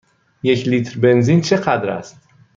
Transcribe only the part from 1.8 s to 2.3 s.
است؟